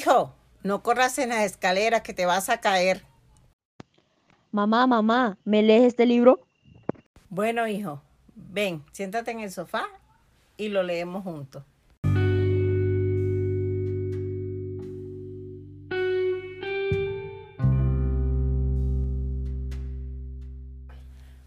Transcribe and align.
Hijo, 0.00 0.32
no 0.62 0.82
corras 0.82 1.18
en 1.18 1.28
las 1.28 1.44
escaleras 1.44 2.00
que 2.00 2.14
te 2.14 2.24
vas 2.24 2.48
a 2.48 2.58
caer. 2.58 3.04
Mamá, 4.50 4.86
mamá, 4.86 5.36
¿me 5.44 5.62
lees 5.62 5.82
este 5.82 6.06
libro? 6.06 6.40
Bueno, 7.28 7.68
hijo, 7.68 8.00
ven, 8.34 8.82
siéntate 8.92 9.30
en 9.32 9.40
el 9.40 9.52
sofá 9.52 9.84
y 10.56 10.70
lo 10.70 10.82
leemos 10.82 11.22
juntos. 11.22 11.64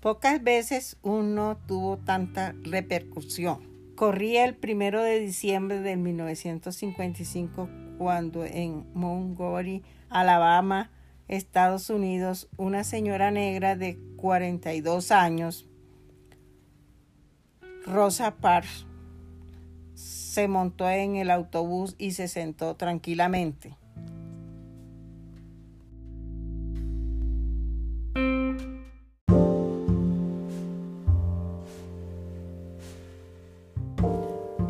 Pocas 0.00 0.42
veces 0.42 0.98
uno 1.00 1.56
tuvo 1.66 1.96
tanta 1.96 2.54
repercusión. 2.62 3.62
Corría 3.96 4.44
el 4.44 4.54
primero 4.54 5.02
de 5.02 5.18
diciembre 5.18 5.80
de 5.80 5.96
1955 5.96 7.83
cuando 7.98 8.44
en 8.44 8.86
Montgomery, 8.94 9.82
Alabama, 10.08 10.90
Estados 11.28 11.90
Unidos, 11.90 12.48
una 12.56 12.84
señora 12.84 13.30
negra 13.30 13.76
de 13.76 13.98
42 14.16 15.10
años, 15.10 15.68
Rosa 17.86 18.36
Parks, 18.36 18.86
se 19.94 20.48
montó 20.48 20.88
en 20.88 21.16
el 21.16 21.30
autobús 21.30 21.94
y 21.98 22.12
se 22.12 22.28
sentó 22.28 22.74
tranquilamente. 22.76 23.76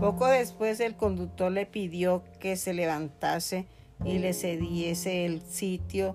Poco 0.04 0.26
después 0.26 0.80
el 0.80 0.96
conductor 0.96 1.50
le 1.50 1.64
pidió 1.64 2.24
que 2.38 2.56
se 2.56 2.74
levantase 2.74 3.64
y 4.04 4.18
le 4.18 4.34
cediese 4.34 5.24
el 5.24 5.40
sitio 5.40 6.14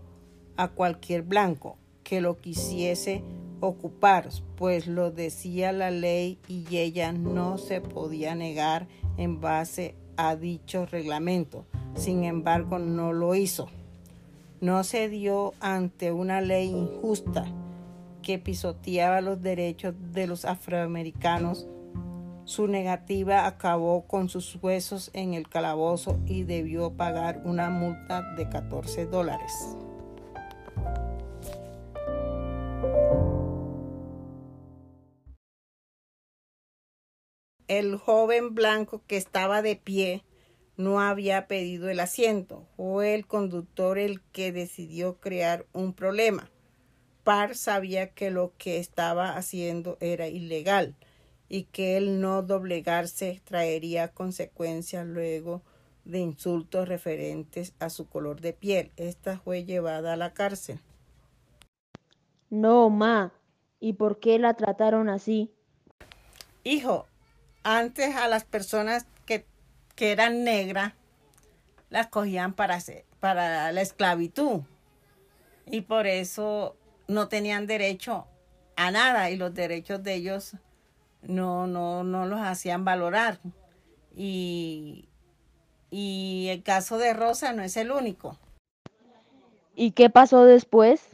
a 0.58 0.68
cualquier 0.68 1.24
blanco 1.24 1.76
que 2.04 2.22
lo 2.22 2.38
quisiese 2.38 3.24
ocupar, 3.62 4.30
pues 4.58 4.86
lo 4.86 5.10
decía 5.10 5.72
la 5.72 5.90
ley 5.90 6.38
y 6.48 6.78
ella 6.78 7.14
no 7.14 7.58
se 7.58 7.82
podía 7.82 8.36
negar 8.36 8.88
en 9.18 9.42
base 9.42 9.96
a 10.18 10.36
dicho 10.36 10.86
reglamento. 10.86 11.66
Sin 11.96 12.26
embargo, 12.26 12.78
no 12.78 13.12
lo 13.12 13.34
hizo. 13.34 13.70
No 14.62 14.84
se 14.84 15.10
dio 15.10 15.56
ante 15.62 16.12
una 16.12 16.42
ley 16.42 16.70
injusta 16.70 17.48
que 18.22 18.38
pisoteaba 18.38 19.20
los 19.22 19.42
derechos 19.42 19.96
de 20.14 20.28
los 20.28 20.46
afroamericanos 20.46 21.66
su 22.50 22.68
negativa 22.68 23.46
acabó 23.46 24.08
con 24.08 24.28
sus 24.28 24.56
huesos 24.56 25.12
en 25.14 25.36
el 25.36 25.48
calabozo 25.48 26.20
y 26.26 26.46
debió 26.46 26.94
pagar 26.94 27.44
una 27.46 27.70
multa 27.70 28.24
de 28.36 28.50
14 28.50 29.06
dólares. 29.06 29.54
El 37.68 37.98
joven 37.98 38.56
blanco 38.56 39.04
que 39.06 39.18
estaba 39.18 39.62
de 39.62 39.76
pie 39.76 40.24
no 40.76 41.02
había 41.02 41.46
pedido 41.46 41.88
el 41.88 42.00
asiento. 42.00 42.66
Fue 42.76 43.14
el 43.14 43.28
conductor 43.28 44.00
el 44.00 44.24
que 44.32 44.52
decidió 44.52 45.20
crear 45.20 45.68
un 45.72 45.94
problema. 45.94 46.50
Parr 47.24 47.54
sabía 47.54 48.10
que 48.10 48.32
lo 48.32 48.54
que 48.58 48.80
estaba 48.80 49.38
haciendo 49.38 50.00
era 50.00 50.28
ilegal 50.28 50.96
y 51.50 51.64
que 51.64 51.98
el 51.98 52.22
no 52.22 52.44
doblegarse 52.44 53.42
traería 53.44 54.10
consecuencias 54.10 55.06
luego 55.06 55.64
de 56.06 56.20
insultos 56.20 56.88
referentes 56.88 57.74
a 57.80 57.90
su 57.90 58.08
color 58.08 58.40
de 58.40 58.54
piel. 58.54 58.92
Esta 58.96 59.40
fue 59.40 59.66
llevada 59.66 60.14
a 60.14 60.18
la 60.18 60.34
cárcel. 60.34 60.80
No, 62.50 62.90
ma. 62.90 63.34
¿Y 63.80 63.94
por 63.94 64.20
qué 64.20 64.40
la 64.40 64.54
trataron 64.54 65.10
así? 65.10 65.52
Hijo, 66.64 67.08
antes 67.64 68.16
a 68.16 68.28
las 68.28 68.46
personas 68.46 69.06
que, 69.26 69.46
que 69.96 70.12
eran 70.12 70.44
negras 70.44 70.94
las 71.90 72.08
cogían 72.08 72.54
para, 72.54 72.80
para 73.20 73.72
la 73.72 73.82
esclavitud 73.82 74.62
y 75.66 75.82
por 75.82 76.08
eso 76.08 76.76
no 77.08 77.28
tenían 77.28 77.68
derecho 77.68 78.28
a 78.76 78.92
nada 78.92 79.30
y 79.30 79.38
los 79.38 79.54
derechos 79.54 80.04
de 80.04 80.16
ellos 80.16 80.56
no, 81.22 81.68
no, 81.68 82.04
no 82.04 82.26
los 82.26 82.40
hacían 82.40 82.86
valorar. 82.86 83.40
Y, 84.16 85.08
y 85.90 86.48
el 86.50 86.64
caso 86.64 86.98
de 86.98 87.14
Rosa 87.14 87.54
no 87.54 87.64
es 87.64 87.78
el 87.78 87.92
único. 87.92 88.38
¿Y 89.76 89.92
qué 89.92 90.10
pasó 90.10 90.44
después? 90.44 91.08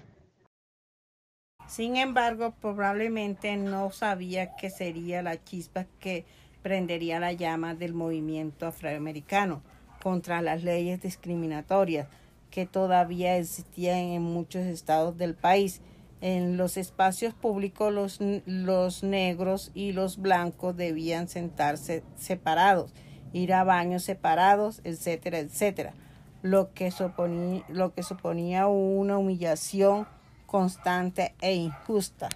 Sin 1.68 1.98
embargo, 1.98 2.54
probablemente 2.62 3.58
no 3.58 3.92
sabía 3.92 4.56
que 4.56 4.70
sería 4.70 5.22
la 5.22 5.44
chispa 5.44 5.86
que 6.00 6.26
prendería 6.62 7.20
la 7.20 7.34
llama 7.34 7.76
del 7.76 7.94
movimiento 7.94 8.68
afroamericano 8.68 9.62
contra 10.02 10.42
las 10.42 10.64
leyes 10.64 11.02
discriminatorias 11.02 12.08
que 12.52 12.66
todavía 12.66 13.38
existían 13.38 13.98
en 13.98 14.22
muchos 14.22 14.64
estados 14.64 15.18
del 15.18 15.36
país 15.36 15.82
en 16.25 16.58
los 16.58 16.75
espacios 16.75 17.36
públicos 17.36 17.94
los, 17.94 18.18
los, 18.47 19.03
negros 19.03 19.69
y 19.75 19.91
los 19.91 20.18
blancos 20.18 20.75
debían 20.75 21.28
sentarse 21.28 22.02
separados, 22.18 22.91
ir 23.31 23.53
a 23.53 23.63
baños 23.63 24.06
separados, 24.06 24.81
etcétera, 24.84 25.38
etcétera, 25.38 25.94
lo 26.41 26.74
que 26.74 26.90
suponía, 26.90 27.64
lo 27.69 27.94
que 27.94 28.02
suponía 28.02 28.66
una 28.66 29.19
humillación 29.19 30.08
constante 30.47 31.35
e 31.41 31.53
injusta. 31.53 32.30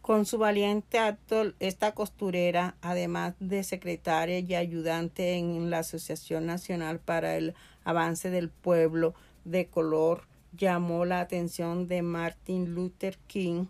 Con 0.00 0.24
su 0.24 0.38
valiente 0.38 0.98
acto, 0.98 1.52
esta 1.60 1.92
costurera, 1.92 2.76
además 2.80 3.34
de 3.40 3.62
secretaria 3.62 4.38
y 4.38 4.54
ayudante 4.54 5.34
en 5.34 5.68
la 5.68 5.80
Asociación 5.80 6.46
Nacional 6.46 6.98
para 6.98 7.36
el 7.36 7.54
Avance 7.84 8.30
del 8.30 8.48
Pueblo 8.48 9.12
de 9.44 9.66
Color, 9.66 10.32
llamó 10.56 11.04
la 11.04 11.20
atención 11.20 11.86
de 11.86 12.02
Martin 12.02 12.74
Luther 12.74 13.18
King. 13.26 13.66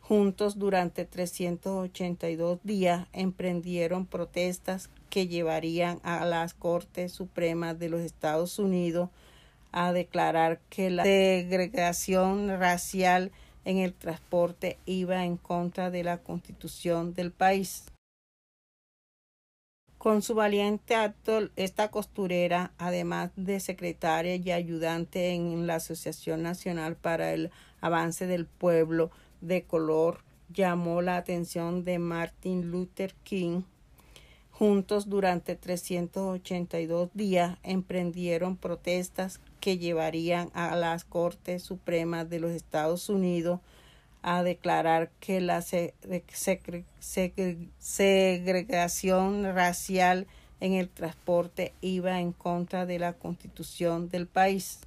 Juntos 0.00 0.58
durante 0.58 1.04
382 1.04 2.60
días 2.64 3.06
emprendieron 3.12 4.06
protestas 4.06 4.90
que 5.08 5.28
llevarían 5.28 6.00
a 6.02 6.24
las 6.24 6.54
Cortes 6.54 7.12
Supremas 7.12 7.78
de 7.78 7.88
los 7.88 8.00
Estados 8.00 8.58
Unidos 8.58 9.10
a 9.72 9.92
declarar 9.92 10.60
que 10.68 10.90
la 10.90 11.04
segregación 11.04 12.48
racial 12.58 13.30
en 13.64 13.78
el 13.78 13.94
transporte 13.94 14.78
iba 14.86 15.24
en 15.24 15.36
contra 15.36 15.90
de 15.90 16.02
la 16.02 16.18
constitución 16.18 17.14
del 17.14 17.30
país. 17.30 17.84
Con 20.00 20.22
su 20.22 20.34
valiente 20.34 20.94
acto, 20.94 21.50
esta 21.56 21.90
costurera, 21.90 22.72
además 22.78 23.32
de 23.36 23.60
secretaria 23.60 24.36
y 24.36 24.50
ayudante 24.50 25.34
en 25.34 25.66
la 25.66 25.74
Asociación 25.74 26.42
Nacional 26.42 26.96
para 26.96 27.34
el 27.34 27.50
Avance 27.82 28.26
del 28.26 28.46
Pueblo 28.46 29.10
de 29.42 29.64
Color, 29.64 30.24
llamó 30.48 31.02
la 31.02 31.18
atención 31.18 31.84
de 31.84 31.98
Martin 31.98 32.70
Luther 32.70 33.14
King. 33.24 33.60
Juntos 34.50 35.10
durante 35.10 35.54
382 35.54 37.10
días 37.12 37.58
emprendieron 37.62 38.56
protestas 38.56 39.38
que 39.60 39.76
llevarían 39.76 40.50
a 40.54 40.76
las 40.76 41.04
Cortes 41.04 41.62
Supremas 41.62 42.30
de 42.30 42.40
los 42.40 42.52
Estados 42.52 43.10
Unidos 43.10 43.60
a 44.22 44.42
declarar 44.42 45.10
que 45.20 45.40
la 45.40 45.62
segregación 47.78 49.54
racial 49.54 50.26
en 50.60 50.74
el 50.74 50.88
transporte 50.88 51.72
iba 51.80 52.20
en 52.20 52.32
contra 52.32 52.86
de 52.86 52.98
la 52.98 53.14
constitución 53.14 54.08
del 54.08 54.26
país. 54.26 54.80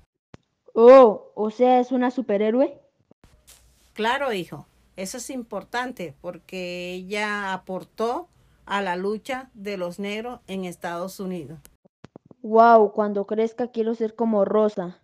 Oh, 0.74 1.32
o 1.36 1.52
sea, 1.52 1.80
es 1.80 1.92
una 1.92 2.12
superhéroe. 2.12 2.80
Claro, 3.94 4.34
hijo, 4.34 4.66
eso 4.96 5.18
es 5.18 5.30
importante 5.30 6.16
porque 6.22 6.94
ella 6.94 7.54
aportó 7.54 8.28
a 8.66 8.82
la 8.82 8.96
lucha 8.96 9.50
de 9.54 9.78
los 9.78 10.00
negros 10.00 10.40
en 10.48 10.66
Estados 10.66 11.20
Unidos. 11.20 11.60
Wow, 12.42 12.92
cuando 12.92 13.26
crezca 13.26 13.68
quiero 13.68 13.96
ser 13.96 14.16
como 14.16 14.46
Rosa. 14.46 15.00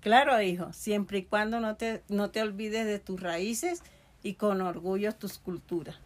Claro, 0.00 0.40
hijo, 0.40 0.72
siempre 0.72 1.18
y 1.18 1.24
cuando 1.24 1.60
no 1.60 1.76
te, 1.76 2.02
no 2.08 2.30
te 2.30 2.40
olvides 2.40 2.86
de 2.86 2.98
tus 2.98 3.20
raíces 3.20 3.82
y 4.22 4.34
con 4.34 4.62
orgullo 4.62 5.14
tus 5.14 5.38
culturas. 5.38 5.96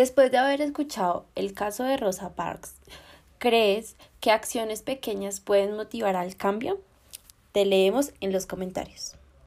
Después 0.00 0.30
de 0.30 0.38
haber 0.38 0.62
escuchado 0.62 1.26
el 1.34 1.52
caso 1.52 1.84
de 1.84 1.98
Rosa 1.98 2.34
Parks, 2.34 2.72
¿crees 3.36 3.96
que 4.20 4.30
acciones 4.30 4.80
pequeñas 4.80 5.40
pueden 5.40 5.76
motivar 5.76 6.16
al 6.16 6.36
cambio? 6.36 6.80
Te 7.52 7.66
leemos 7.66 8.14
en 8.22 8.32
los 8.32 8.46
comentarios. 8.46 9.16